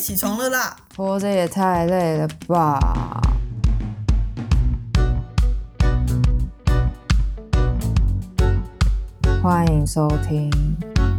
[0.00, 0.74] 起床了啦！
[0.96, 2.80] 活着也太累了吧！
[9.42, 10.50] 欢迎收听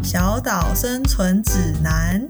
[0.03, 2.27] 《小岛生存指南》。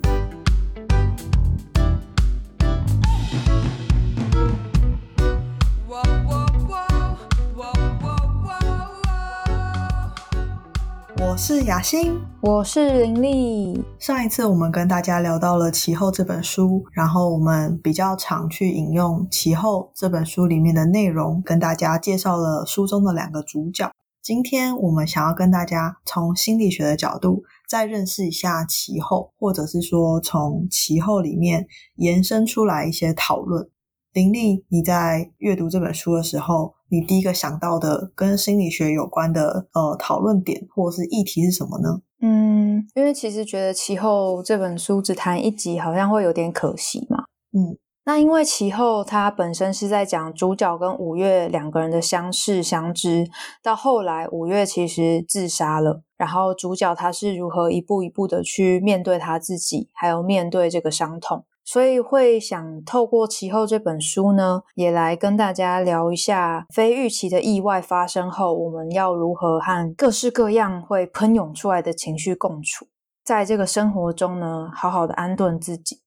[11.44, 13.84] 是雅欣，我是林丽。
[13.98, 23.92] 上一次我们跟大家聊到了《其后》这本书，然后我们比较常去引用《其后》这本书里面的内容，跟大家介绍了书中的两个主角。
[24.22, 33.68] 今天我们想要跟大家从心理学的角度再认识一下《其后》，或者是说从《其后》里面延伸出来一些讨论。
[34.14, 42.02] 林丽，你在阅读这本书的时候，你第一个想到的跟心理学有关的呃讨论点或者是议题是什么呢？
[42.22, 47.24] 嗯，因为其实觉得《其后》这本书只谈一集，好像会有点可惜嘛。
[47.54, 53.26] 嗯，那因为《其后》它本身是在讲主角跟五月两个人的相识相知，
[53.64, 61.46] 到后来五月其实自杀了，然后主角他是如何一步一步的去面对他自己，还有面对这个伤痛。
[61.72, 72.88] 所以会想透过其后这本书呢，也来跟大家聊一下非预期的意外发生后，我们要如何和各式各样会喷涌出来的情绪共处，
[73.24, 76.02] 在这个生活中呢，好好的安顿自己，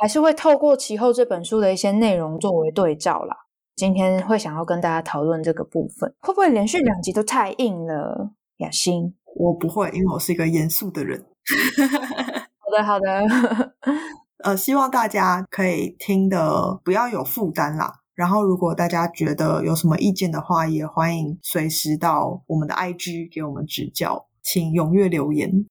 [0.00, 3.36] 还是会透过其后这本书的一些内容作为对照啦。
[3.76, 8.30] 今天会想要跟大家讨论这个部分，会不会连续两集都太硬了？
[8.56, 11.22] 雅欣，我不会，因为我是一个严肃的人。
[12.56, 13.74] 好的，好的。
[14.42, 18.00] 呃，希望大家可以听的不要有负担啦。
[18.14, 25.66] 然后，如果大家觉得有什么意见的话，也欢迎随时到我们的 IG 给我们指教，请踊跃留言。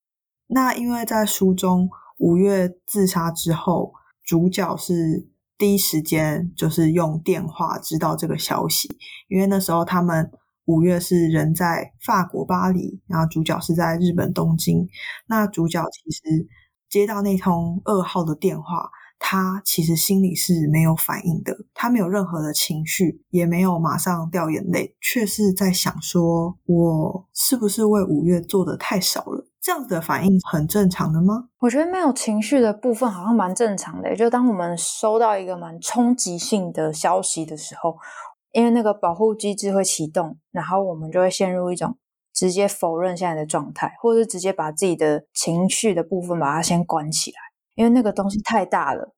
[0.48, 8.90] 那因为在书中，五月自杀之后，主角是第一时间就是用电话知道这个消息，
[9.28, 10.32] 因为那时候他们
[10.66, 14.88] 五月是人在法国巴黎，然后主角是在日本东京。
[15.28, 16.48] 那主角其实。
[16.90, 18.90] 接到那通噩耗的电话，
[19.20, 31.50] 他其实心里是没有反应的，他没有任何的情绪，也没有马上掉眼泪，却是在想说：“我是不是为五月做的太少了？”这样子的反应很正常的吗？
[31.60, 34.16] 我觉得没有情绪的部分好像蛮正常的。
[34.16, 37.98] 就当我们收到一个蛮冲击性的消息的时候，
[38.54, 41.98] 因为那个保护机制会启动，然后我们就会陷入一种。
[42.40, 47.38] 直接否认现在的状态，或者是直接把自己的情绪的部分把它先关起来，
[47.76, 49.14] 因为那个东西太大了。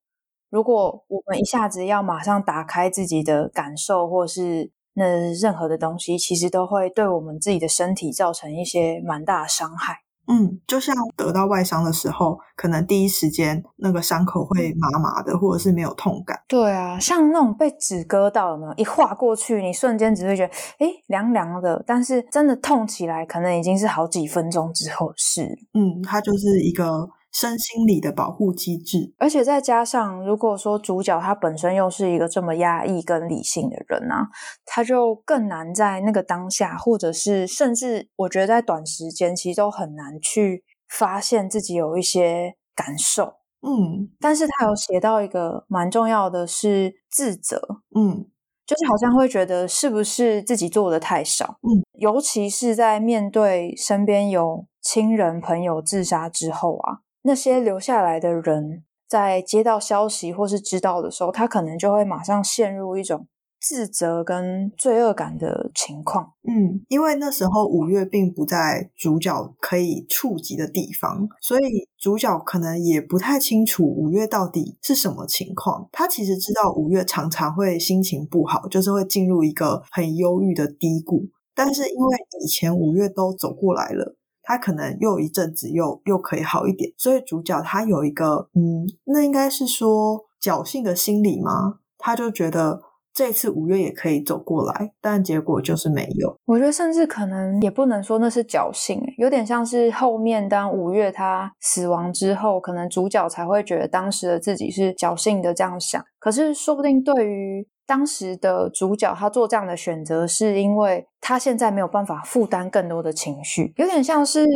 [0.49, 9.99] 如果我们一下子要马上打开自己的感受，或是那任何的东西，其实都会对我们自己的身体造成一些蛮大的伤害。
[10.31, 16.39] 嗯，就像得到外伤的时候，可能第一时间那个伤口会麻麻的，或者是没有痛感。
[16.47, 25.43] 对啊，像那种被纸割到，有没有一划过去，你瞬间只会觉得哎凉凉的，但是真的痛起来，可能已经是好几分钟之后事。
[25.73, 27.09] 嗯，它就是一个。
[27.31, 34.27] 身心理的保护机制，而且再加上，如果说主角他本身又是一个这么压抑跟理性的人啊，
[34.65, 43.35] 他就更难在那个当下，或者是甚至我觉得在短时间，其实都很难去发现自己有一些感受。
[43.61, 47.61] 嗯，但是他有写到一个蛮重要的是自责，
[47.95, 48.25] 嗯，
[48.65, 56.99] 就是好像会觉得是不是自己做的太少，嗯，尤其是在面对身边有亲人朋友自杀之后啊。
[57.23, 63.27] 那些留下来的人，在接到消息或是知道的时候，他可能就会马上陷入一种
[63.59, 66.33] 自责跟罪恶感的情况。
[66.47, 75.87] 嗯，因为那时候五月并不在主角可以触及的地方，所以主角可能也不太清楚五月到底是什么情况。
[75.91, 84.15] 他其实知道五月常常会心情不好，就是会进入一个很忧郁的低谷，但是因为以前五月都走过来了。
[84.43, 91.79] 他可能又一阵子又又可以好一点，所以主角他有一个嗯，那应该是说侥幸的心理吗？
[91.97, 92.81] 他就觉得
[93.13, 96.35] 这次五月也可以走过来，但结果就是没有。
[96.45, 106.03] 我觉得甚至可能也不能说那是侥幸，有点像是后面当五月他死亡之后，可能主角才会觉得当时的自己是侥幸的这样想。
[106.19, 107.67] 可是说不定对于。
[107.91, 114.47] 当时的主角他做这样的选择，是因为他现在没有办法负担更多的情绪，有点像是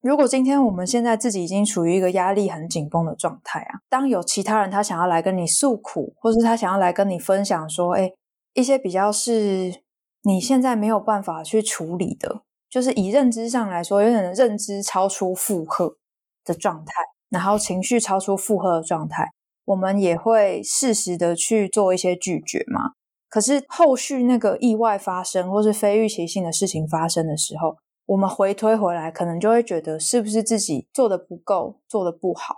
[0.00, 8.10] 如果今天我们现在自己已经处于一个压力很紧绷的状态啊，当有其他人他想要来跟你诉苦，或是他想要来跟你分享说，哎，
[8.54, 9.82] 一些比较是
[10.22, 12.40] 你现在没有办法去处理的，
[12.70, 15.94] 就是以认知上来说，有点认知超出负荷
[16.42, 16.94] 的状态，
[17.28, 19.28] 然后情绪超出负荷的状态。
[19.64, 22.92] 我们也会适时的去做一些拒绝嘛。
[23.28, 27.76] 可是后续那个意外发生，或是非预期性的事情发生的时候，
[28.06, 32.56] 我们回推回来，可能就会觉得是不是自己做的不够，做的不好。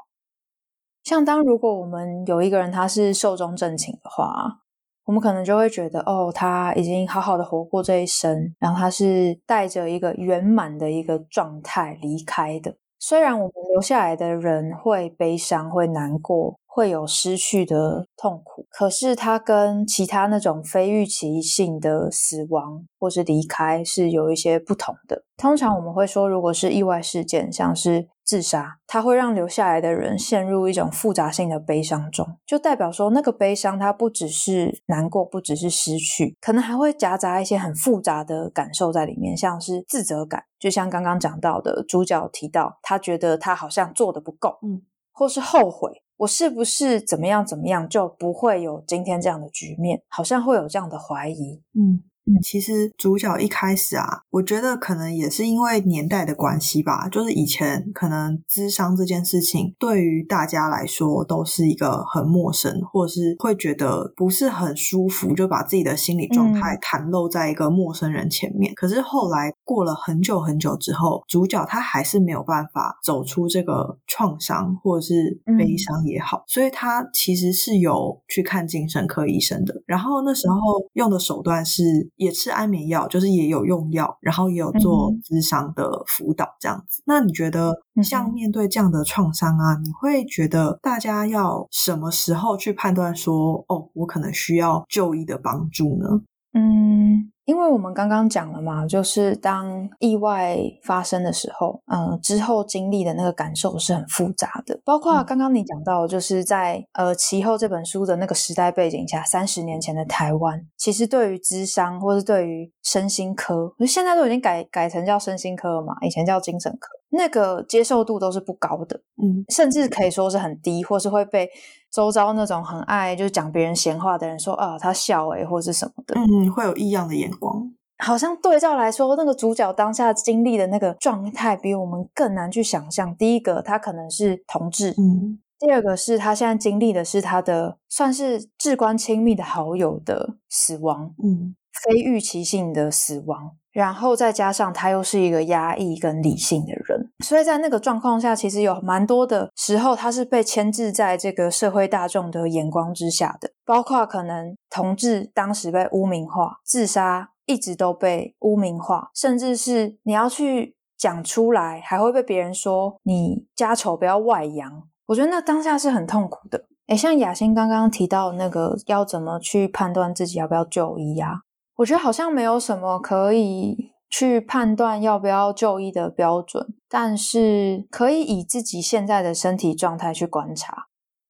[1.05, 4.63] 像当如果我们有一个人他是寿终正寝的话，
[5.05, 12.75] 我们可能就会觉得，哦，他已经好好的活过这一生，然后他是带着一个圆满的一个状态离开的。
[12.99, 25.23] 虽然我们留下来的人会悲伤、会难过、会有失去的痛苦，可是它跟其他那种非预期性的死亡或是离开是有一些不同的。
[25.37, 44.83] 通常我们会说，如果是意外事件，像是自杀，它会让留下来的人陷入一种复杂性的悲伤中，就代表说那个悲伤它不只是难过，不只是失去，可能还会夹杂一些很复杂的感受在里面，像是自责感，就像刚刚讲到的主角提到，他觉得他好像做的不够，嗯，
[45.13, 52.03] 或是后悔，我是不是怎么样怎么样就不会有今天这样的局面，好像会有这样的怀疑，嗯。
[52.27, 68.73] 嗯，其实主角一开始啊，我觉得可能也是因为年代的关系吧，就是以前可能智商这件事情对于大家来说都是一个很陌生，或者是会觉得不是很舒服，就把自己的心理状态袒露在一个陌生人前面。
[68.75, 79.83] 可是后来过了很久很久之后，主角他还是没有办法走出这个创伤或者是悲伤也好，所以他其实是有去看精神科医生的。
[79.85, 80.57] 然后那时候
[80.95, 82.11] 用的手段是。
[82.17, 87.03] 也吃安眠药，就是也有用药，然后也有做智商的辅导这样子。
[87.07, 96.21] 那你觉得，像面对这样的创伤啊，你会觉得大家要什么时候去判断说，哦，我可能需要就医的帮助呢？
[96.55, 97.31] 嗯。
[97.47, 104.81] 因为我们刚刚讲了嘛，就是当意外发生的时候，嗯，之后经历的那个感受是很复杂的。
[104.83, 121.51] 包括刚刚你讲到，就是在呃其后这本书的那个时代背景下，三十年前的台湾，其实对于智商或是对于身心科，现在都已经改改成叫身心科了嘛，以前叫精神科，那个接受度都是不高的，嗯，甚至可以说是很低，或是会被。
[121.95, 127.73] 周遭那种很爱就是讲别人闲话的人说啊，他笑诶或者是什么的，嗯，会有异样的眼光。
[127.99, 133.15] 好像对照来说，那个主角当下经历的那个状态，比我们更难去想象。
[133.15, 141.55] 第一个，他可能是同志，嗯；第二个是他现在经历的是他的算是至关亲密的好友的死亡，嗯，
[141.85, 143.53] 非预期性的死亡。
[143.75, 153.51] 然后再加上他又是一个压抑跟理性的人，所以在那个状况下，其实有蛮多的时候，他是被牵制在这个社会大众的眼光之下的。
[153.65, 164.85] 包括可能同志当时被污名化，自杀一直都被污名化，甚至是你要去讲出来，还会被别人说你家丑不要外扬。
[165.07, 166.67] 我觉得那当下是很痛苦的。
[166.87, 171.41] 诶像雅欣刚刚提到那个要怎么去判断自己要不要就医啊？
[171.77, 180.87] 我觉得好像没有什么可以去判断要不要就医的标准，但是可以以自己现在的身体状态去观察。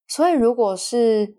[0.07, 1.35] 所以，如果是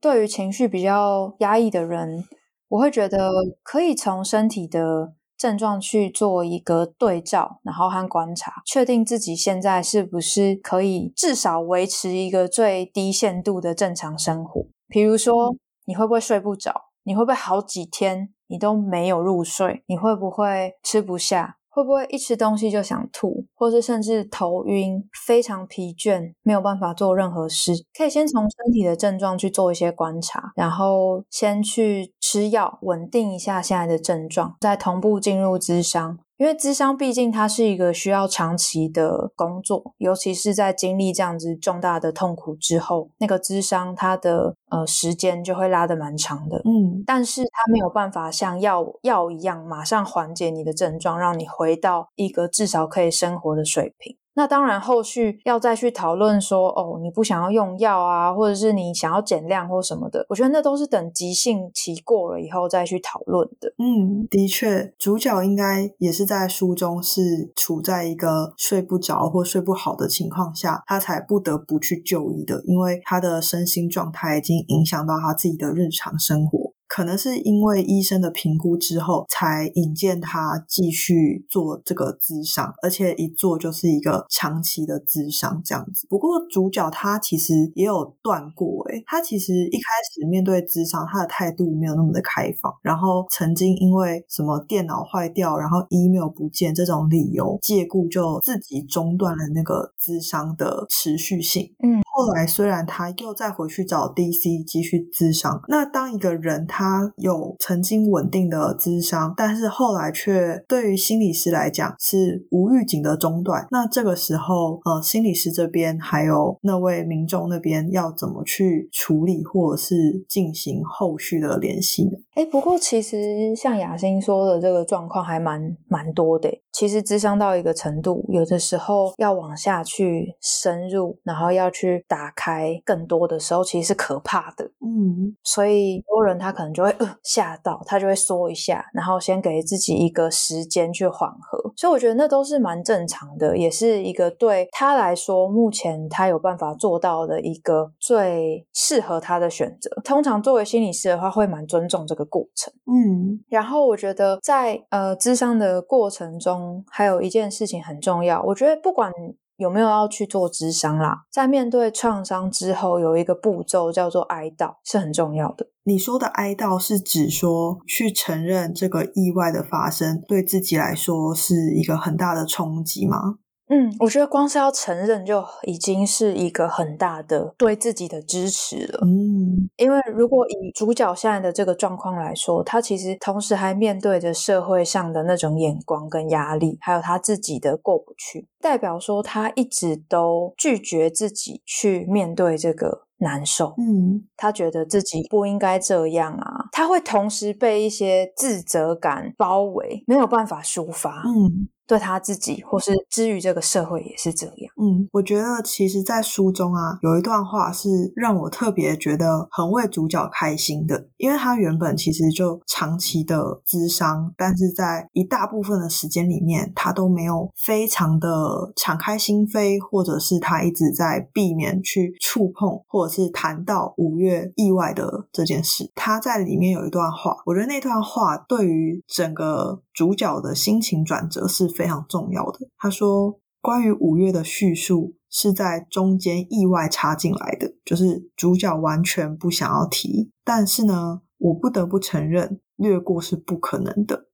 [0.00, 2.24] 对于情绪比较压抑的人，
[2.68, 3.30] 我会觉得
[3.62, 14.66] 可以从身体的症状去做一个对照，然后和观察，确定自己现在是不是可以至少维持一个最低限度的正常生活。
[14.88, 15.54] 比如说，
[15.84, 16.87] 你会不会睡不着？
[17.08, 18.28] 你会不会好几天？
[18.48, 21.56] 你都没有入睡，你会不会吃不下？
[21.70, 27.72] 会不会一吃东西就想吐，或是甚至头晕、非常疲倦，没有办法做任何事？
[27.96, 36.18] 可以先从身体的症状去做一些观察，然后先去吃药稳定一下现在的症状，再同步进入咨商。
[36.38, 46.58] 因为智商毕竟它是一个需要长期的工作，尤其是在经历这样子重大的痛苦之后，那个智商它的呃时间就会拉得蛮长的。
[46.58, 54.16] 嗯，但是它没有办法像药药一样马上缓解你的症状，让你回到一个至少可以生活的水平。
[54.38, 63.68] 那当然，后续要再去讨论说，哦，你不想要用药啊，或者是你想要减量或什么的，我觉得那都是等急性期过了以后再去讨论的。
[63.78, 76.67] 嗯，的确，主角应该也是在书中是处在一个睡不着或睡不好的情况下，他才不得不去就医的，因为他的身心状态已经影响到他自己的日常生活。
[76.88, 86.06] 可能是因为医生的评估之后，才引荐他继续做这个咨商，而且一做就是一个长期的咨商这样子。
[86.08, 101.74] 不过主角他其实也有断过，诶他其实一开始面对咨商，他的态度没有那么的开放，然后曾经因为什么电脑坏掉，然后 email 不见这种理由，借故就自己中断了那个咨商的持续性。
[101.82, 106.77] 嗯，后后来虽然他又再回去找 DC 继续咨商，那当一个人他
[107.16, 122.12] 有曾经稳定的智商，但是后来却对于心理师来讲是无预警的中断，那这个时候呃，心理师这边还有那位民众那边要怎么去处理，或者是进行后续的联系呢？
[122.34, 126.48] 哎，不过其实像雅欣说的这个状况还蛮蛮多的。
[126.70, 134.64] 其实智商到一个程度，有的时候要往下去深入，然后要去打开更多的时候，其实是可怕的。
[134.80, 141.58] 嗯，所以很多人他可能就会呃吓到，他就会缩一下，然后先给自己一个时间去缓和。
[141.76, 149.90] 所以我觉得那都是蛮正常的，也是一个对他来说目前他有办法做到的一个最适合他的选择。
[150.04, 152.72] 通常作为心理师的话，会蛮尊重这个过程。
[152.86, 156.84] 嗯，然后我觉得在呃智商的过程中。
[156.90, 159.12] 还有一件事情很重要，我觉得不管
[159.58, 165.66] 有没有要去做智商啦，在面对创伤之后，有一个步骤叫做哀悼，是很重要的。
[165.82, 173.38] 你说的哀悼是指说去承认这个意外的发生，对自己来说是一个很大的冲击吗？
[173.68, 179.00] 嗯，我觉得光是要承认就已经是一个很大的对自己的支持了。
[179.02, 193.74] 嗯，因为如果以主角现在的这个状况来说，他其实同时还面对着社会上的那种眼光跟压力，还有他自己的过不去，代表说他一直都拒绝自己去面对这个难受。
[193.76, 201.22] 嗯，他觉得自己不应该这样啊，他会同时被一些自责感包围，没有办法抒发。
[201.26, 201.68] 嗯。
[201.88, 204.54] 对他自己，或是之于这个社会也是这样。
[204.76, 225.90] 嗯，我觉得其实，在书中啊，有一段话是让我特别觉得很为主角开心的，因为他原本其实就长期的智商，但是在一大部分的时间里面，他都没有非常的敞开心扉，或者是他一直在避免去触碰，或者是谈到五月意外的这件事。
[225.94, 231.68] 他在里面有一段话，我觉得那段话对于整个主角的心情转折是。
[231.68, 232.68] 非常重要的。
[232.76, 240.30] 他说，关于五月的叙述是在中间意外插进来的，就是主角完全不想要提。
[240.44, 244.26] 但是呢，我不得不承认，略过是不可能的。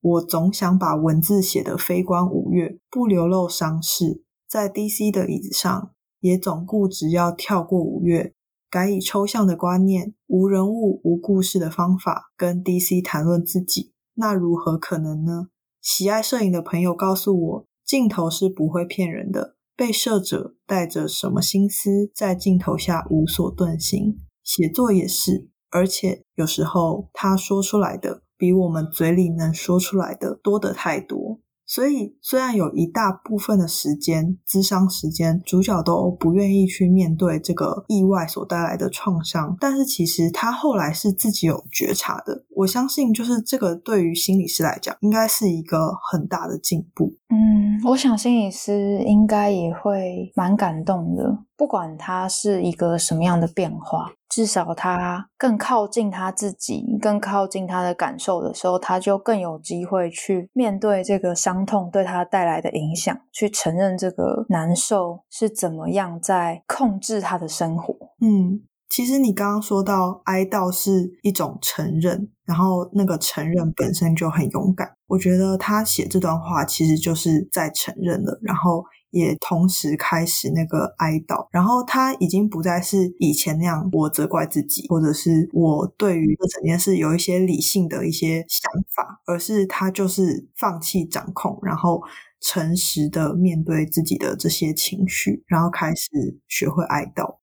[0.00, 4.24] 我总想把文字写得非关五月，不流露伤势。
[4.48, 8.34] 在 DC 的椅子上，也总固执要跳过五月，
[8.68, 13.91] 改以抽象的观念、无人物、无故事的方法跟 DC 谈论自己。
[14.14, 15.48] 那如何可能呢？
[15.80, 19.56] 喜爱摄影的朋友告诉我，镜头是不会骗人的。
[19.74, 24.18] 被摄者带着什么心思，在镜头下无所遁形。
[24.44, 31.40] 写作也是，而且有时候他说出来的，比我们嘴里能说出来的多得太多。
[31.64, 42.44] 所以，虽然有一大部分的时间，咨商时间，主角都不愿意去面对这个意外所带来的创伤，但是其实他后来是自己有觉察的。
[42.56, 47.14] 我相信，就是这个对于心理师来讲，应该是一个很大的进步。
[47.30, 54.12] 嗯，我想心理师应该也会蛮感动的，不管他是一个什么样的变化。
[54.32, 67.94] 至少他更靠近他自己，更靠近他的感受的时候，他就更有机会去面对这个伤痛对他带来的影响，去承认这个难受是怎么样在控制他的生活。
[68.22, 74.90] 嗯，其实你刚刚说到哀悼是一种承认，然后那个承认本身就很勇敢。
[75.08, 78.82] 我觉得他写这段话其实就是在承认了，然后。
[79.12, 92.02] 也同时开始那个哀悼，然后他已经不再是以前那样，我责怪自己，或者是我对于这整件事有一些理性的一些想法，而是他就是放弃掌控，然后
[92.40, 96.08] 诚实的面对自己的这些情绪，然后开始
[96.48, 97.36] 学会哀悼。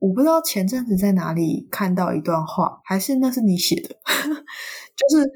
[0.00, 3.90] 我不知道前阵子在哪里看到一段话，还是那是你写的，
[4.96, 5.30] 就是，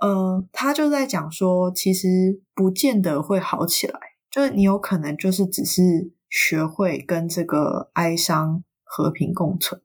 [0.00, 4.00] 呃，他就在讲说，其实不见得会好起来。
[4.32, 5.82] 就是你有可能就是只是
[6.30, 9.80] 学会跟这个哀伤和平共存，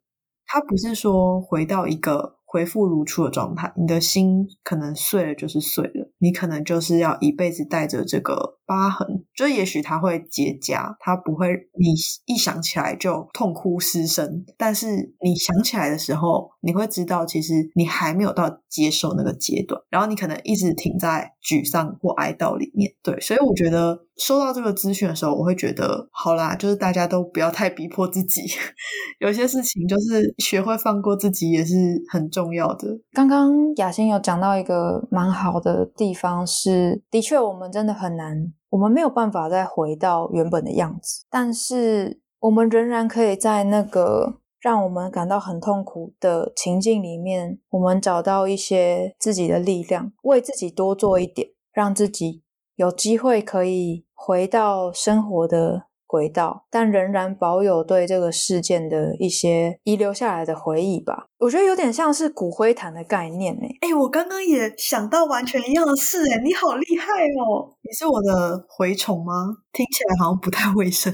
[0.46, 8.57] 它不是说回到一个恢复如初的状态，你的心可能碎了就是碎了，你可能就是要一辈子带着这个。
[8.68, 11.48] 疤痕，就也许它会结痂，它不会，
[11.80, 11.94] 你
[12.26, 14.46] 一想起来就痛哭失声。
[14.58, 22.92] 但是你想起来的时候，你会知道，其实你还没有到接受那个阶段，然后你可能一直停在沮丧或哀悼里面。
[23.02, 28.42] 对，所以我觉得收到这个资讯的时候，我会觉得，好啦，就是大家都不要太逼迫自己，
[29.22, 31.76] 有些事情就是学会放过自己也是
[32.12, 32.88] 很重要的。
[33.14, 38.52] 刚刚雅欣有讲到一个蛮好的地方，是的确，我们真的很难。
[38.70, 52.44] 我们没有办法再回到原本的样子，但是我们仍然可以在那个让我们感到很痛苦的情境里面，我们找到一些自己的力量，为自己多做一点，让自己
[52.76, 55.88] 有机会可以回到生活的。
[56.08, 61.26] 轨道，但仍然保有对这个事件的一些遗留下来的回忆吧。
[61.38, 63.78] 我觉得有点像是骨灰坛的概念诶。
[63.82, 67.06] 哎，我刚刚也想到完全一样的事诶，你好厉害
[67.44, 67.76] 哦！
[67.84, 69.58] 你是我的蛔虫吗？
[69.74, 71.14] 听起来好像不太卫生，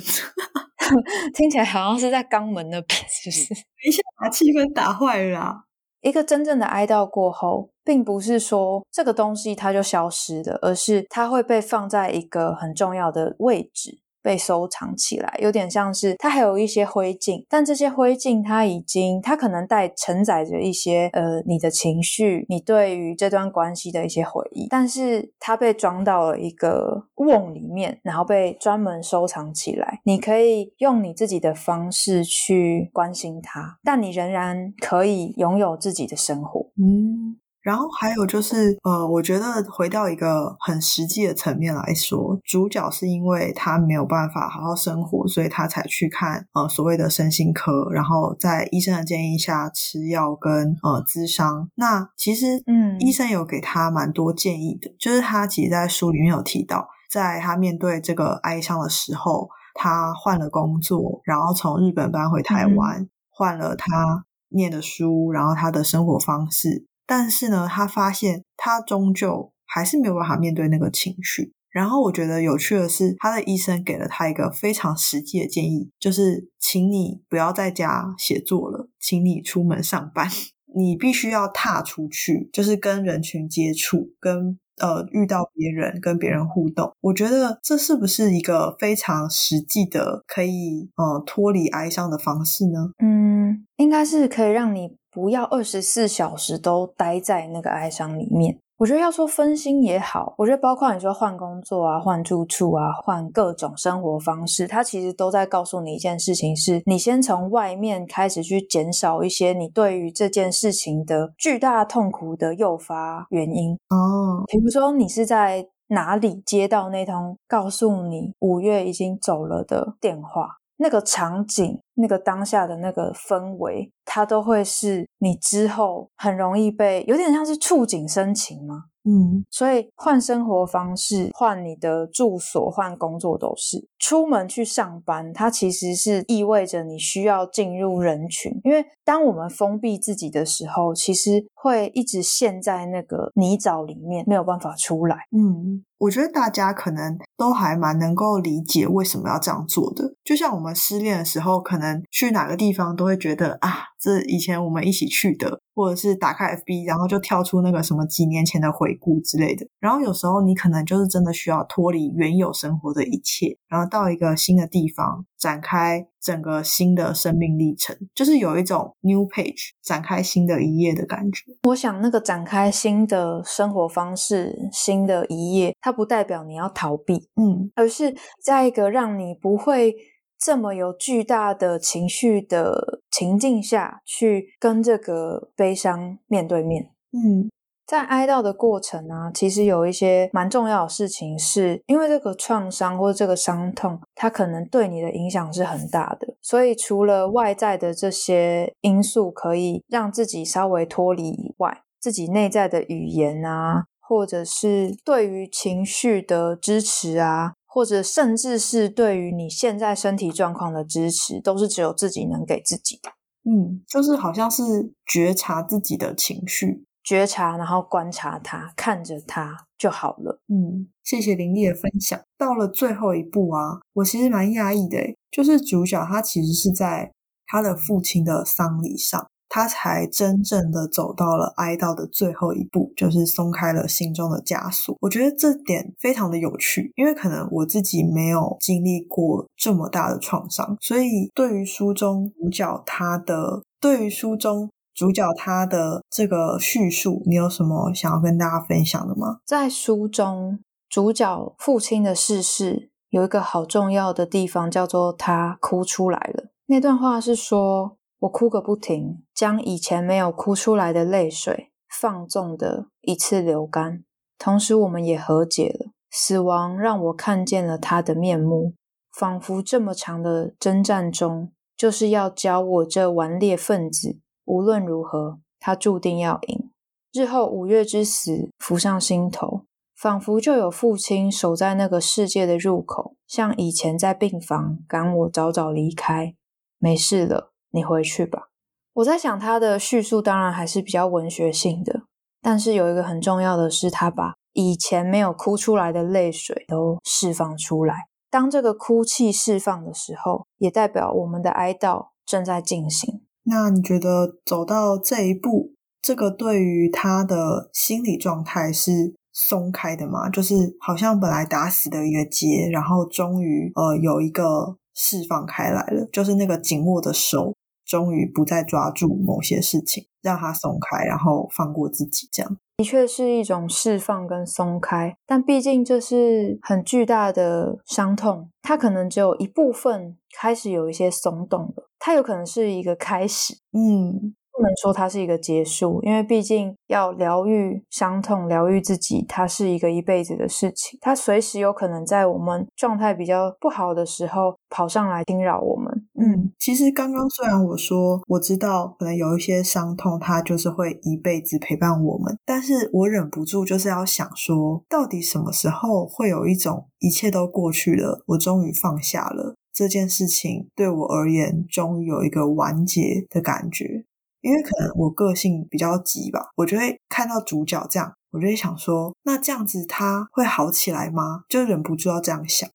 [1.35, 3.53] 听起来好像是在肛门那边，是不是？
[3.85, 5.63] 一下把气氛打坏了。
[6.01, 13.99] 一个真正的哀悼过后，并不是说这个东西它就消失了，而是它会被放在一个很重要的位置。
[14.23, 29.99] 被收藏起来，有点像是它还有一些灰烬，但这些灰烬它已经，它可能带承载着一些呃你的情绪，你对于这段关系的一些回忆，但是它被装到了一个瓮里面，然后被专门收藏起来。
[30.05, 36.71] 你可以用你自己的方式去关心它，但你仍然可以拥有自己的生活。
[36.77, 37.37] 嗯。
[37.63, 51.69] 然后还有就是，呃，我觉得回到一个很实际的层面来说，主角是因为他没有办法好好生活，所以他才去看呃所谓的身心科，然后在医生的建议下吃药跟呃咨商。
[51.75, 66.87] 那其实，嗯，医生有给他蛮多建议的，就是他其实在书里面有提到，在他面对这个哀伤的时候，他换了工作，然后从日本搬回台湾，换了他念的书，然后他的生活方式。
[67.05, 71.53] 但是呢，他发现他终究还是没有办法面对那个情绪。
[71.71, 80.29] 然后我觉得有趣的是，他的医生给了他一个非常实际的建议，就是请你不要在家写作了，请你出门上班，
[80.75, 86.93] 你必须要踏出去，就是跟人群接触，跟呃遇到别人，跟别人互动。
[87.01, 92.91] 我觉得这是不是一个非常实际的可以呃脱离哀伤的方式呢？
[93.03, 94.95] 嗯，应该是可以让你。
[95.13, 98.57] 不要二十四小时都待在那个哀伤里面。
[98.79, 113.73] 我觉得要说分心也好，我觉得包括你说换工作啊、换住处啊、换各种生活方式，它其实都在告诉你一件事情：是你先从外面开始去减少一些你对于这件事情的巨大痛苦的诱发原因。
[113.89, 120.57] 哦，比如说你是在哪里接到那通告诉你五月已经走了的电话。
[120.83, 128.83] 那个场景，那个当下的那个氛围，它都会是你之后很容易被，有点像是触景生情吗？
[129.05, 133.87] 嗯，所以换生活方式、换你的住所、换工作都是。
[134.03, 145.15] 出门去上班，它其实是意味着你需要进入人群，因为当我们封闭自己的时候，其实会一直陷在那个泥沼里面，没有办法出来。
[145.31, 145.85] 嗯。
[145.99, 150.13] 我觉得大家可能都还蛮能够理解为什么要这样做的。
[150.21, 159.65] 就像我们失恋的时候，可能去哪个地方都会觉得啊，这以前我们一起去的，或者是打开 FB，然后就跳出那个什么几年前的回顾之类的。
[159.79, 166.07] 然后有时候你可能就是真的需要脱离原有生活的一切，然后到一个新的地方展开。
[166.23, 171.51] 整个新的生命历程，就是有一种 new page 展开新的一页的感觉。
[171.63, 179.93] 我想，那个展开新的生活方式、新的一页，它不代表你要逃避，嗯，而是在一个让你不会
[180.39, 187.49] 这么有巨大的情绪的情境下去跟这个悲伤面对面，嗯。
[187.85, 196.35] 在哀悼的过程呢，其实有一些蛮重要的事情，是因为这个创伤或者这个伤痛，它可能对你的影响是很大的。
[196.41, 213.11] 所以除了外在的这些因素可以让自己稍微脱离以外，自己内在的语言啊，或者是对于情绪的支持啊，或者甚至是对于你现在身体状况的支持，都是只有自己能给自己的。
[213.45, 216.85] 嗯，就是好像是觉察自己的情绪。
[217.03, 220.39] 觉察，然后观察它，看着它就好了。
[220.47, 222.19] 嗯，谢谢林丽的分享。
[222.37, 224.97] 到了最后一步啊，我其实蛮讶异的，
[225.29, 227.11] 就是主角他其实是在
[227.45, 234.95] 他的父亲的丧礼上，他才真正的走到了哀悼的最后一步，就是松开了心中的枷锁。
[235.01, 244.69] 我觉得这点非常的有趣，因为可能我自己没有经历过这么大的创伤，所以对于书中主角他的，对于书中。
[244.93, 249.39] 主角他的这个叙述，你有什么想要跟大家分享的吗？
[249.45, 256.51] 在书中，主角父亲的逝世有一个好重要的地方，叫做他哭出来了。
[256.67, 264.03] 那段话是说：“我哭个不停，将以前没有哭出来的泪水放纵的一次流干。
[264.37, 265.91] 同时，我们也和解了。
[266.09, 268.73] 死亡让我看见了他的面目，
[269.11, 276.71] 仿佛这么长的征战中，就是要教我这顽劣分子，无论如何，他注定要赢。
[277.11, 286.35] 日后五月之死浮上心头，仿佛就有父亲守在那个世界的入口，像以前在病房赶我早早离开。
[286.79, 288.49] 没事了，你回去吧。
[288.93, 292.03] 我在想，他的叙述当然还是比较文学性的，
[292.41, 298.07] 但是有一个很重要的是，他把以前没有哭出来的泪水都释放出来。
[298.29, 303.22] 当这个哭泣释放的时候，也代表我们的哀悼正在进行。
[303.45, 305.73] 那你觉得走到这一步？
[306.01, 310.29] 这个对于他的心理状态是松开的吗？
[310.29, 317.53] 就是好像本来打死的一个结，然后终于呃有一个释放开来了，就是那个紧握的手
[317.85, 325.15] 终于不再抓住某些事情，让他松开，然后放过自己，这样的确是一种释放跟松开。
[325.25, 334.35] 但毕竟这是很巨大的伤痛，它可能只有一部分开始有一些松动了，它有可能是一个开始，嗯。
[334.55, 340.95] 不能说它是一个结束，因为毕竟要疗愈伤痛、疗愈自己，它是一个一辈子的事情。
[341.01, 345.91] 它随时有可能在我们状态比较不好的时候跑上来惊扰我们。
[346.21, 364.05] 嗯，其实刚刚虽然我说我知道可能有一些伤痛，它就是会一辈子陪伴我们，但是我忍不住就是要想说，到底什么时候会有一种一切都过去了，我终于放下了这件事情，对我而言终于有一个完结的感觉。
[364.41, 371.45] 因为可能我个性比较急吧，我就会看到主角这样，我就会想说，那这样子他会好起来吗？
[371.47, 372.69] 就忍不住要这样想。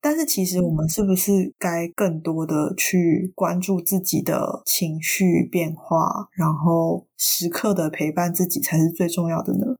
[0.00, 9.71] 但是其实我们是不是该更多的去关注自己的情绪变化，然后时刻的陪伴自己才是最重要的呢？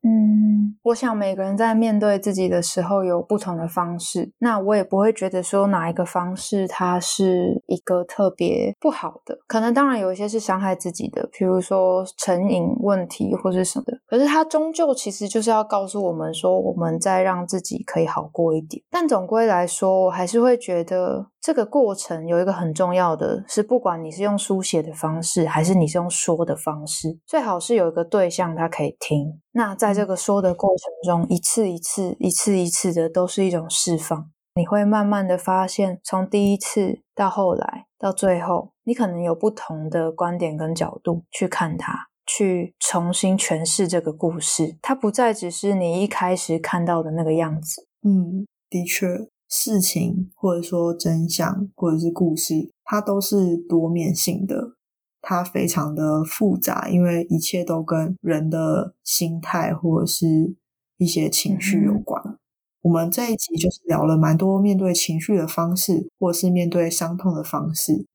[0.85, 9.39] 我想每个人在面对自己的时候有不同的方式，那我也不会觉得说哪一个方式它是一个特别不好的。
[9.47, 14.01] 可能当然有一些是伤害自己的，比如说成瘾问题或者什么的。
[14.13, 18.85] 可是它终究其实就是要告诉我们说，我们再让自己可以好过一点。
[18.91, 20.03] 但总归来说。
[20.03, 29.41] 我还是会觉得这个过程有一个很重要的是，不管你是用书写的方式，还是你是用说的方式，最好是有一个对象他可以听。
[29.53, 34.29] 那在这个说的过程中，一次一次、一次一次的，都是一种释放。
[34.55, 44.77] 你会慢慢的发现，从第一次到后来到最后，你可能有不同的观点跟角度去看它，去重新诠释这个故事。
[44.83, 47.87] 它不再只是你一开始看到的那个样子。
[48.03, 49.29] 嗯，的确。
[49.55, 54.77] 事情或者说真相或者是故事，它都是多面性的，
[55.21, 60.57] 它非常的复杂，因为一切都跟人的心态或者是
[60.97, 62.39] 一些情绪有关。
[62.81, 68.07] 我们这一集就是聊了蛮多面对情绪的方式，或是面对伤痛的方式。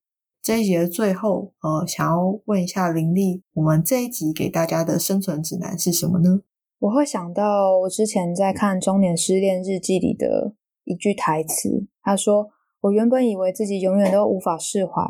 [0.42, 6.42] 这一集的最后，呃，想要问一下林丽，我们这一集给大家的生存指南是什么呢？
[6.80, 10.54] 我会想到我之前在看《中年失恋日记》里的。
[10.90, 12.48] 一句台词，他说
[12.80, 15.04] ：“我原本以为自己永远都无法释怀，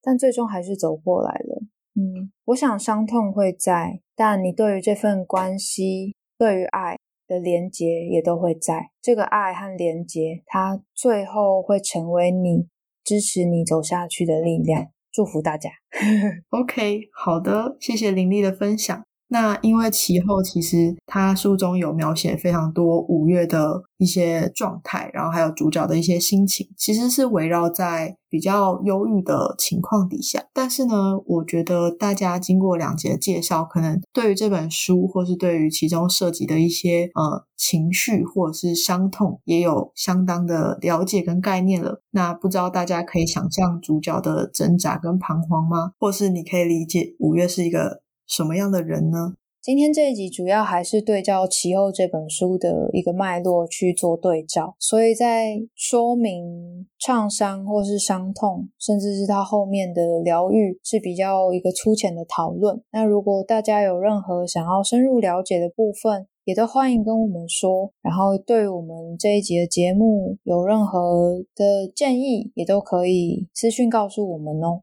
[0.00, 1.64] 但最终还是走过来了。”
[1.98, 8.90] 嗯，我想伤痛会在，但你对于这份关系、对于爱的连结也都会在。
[9.02, 12.68] 这个爱和连结，它最后会成为你
[13.06, 14.88] 支持你走下去的力量。
[15.10, 15.70] 祝福大家。
[16.50, 19.05] OK，好的，谢谢林丽的分享。
[19.28, 30.44] 那因为其后其实他书中有描写非常多五月的一些状态，然后还有主角的一些心情，其实是围绕在比较忧郁的情况底下。
[30.52, 42.00] 但是呢，我觉得大家经过两节介绍，可能对于这本书或是对于其中涉及的一些呃情绪或者是伤痛，也有相当的了解跟概念了。
[42.12, 45.90] 那不知道大家可以想象主角的挣扎跟彷徨吗？
[45.98, 48.05] 或是你可以理解五月是一个。
[48.26, 49.34] 什么样的人呢？
[49.62, 62.80] 今天这一集主要还是对照《其后》这本书的一个脉络去做对照，所以在说明创伤或是伤痛，甚至是它后面的疗愈是比较一个粗浅的讨论。
[62.92, 67.90] 那如果大家有任何想要深入了解的部分，也都欢迎跟我们说。
[68.02, 74.82] 然后对我们这一集的节目有任何的建议，也都可以私讯告诉我们哦。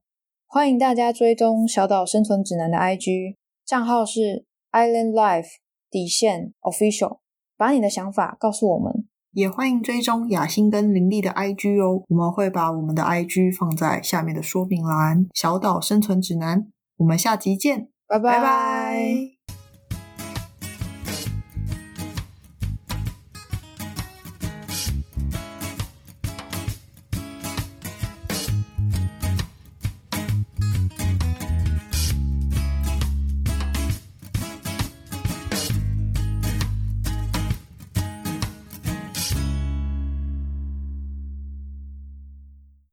[0.54, 5.48] 欢迎大家追踪小岛生存指南的 IG 账号是 Island Life
[5.90, 7.22] 底线 Official，
[7.58, 9.08] 把你的想法告诉我们。
[9.32, 15.26] 也欢迎追踪雅欣跟林立的 IG 哦，我们会把我们的 IG 放在下面的说明栏。
[15.34, 19.43] 小岛生存指南，我们下集见，拜拜拜。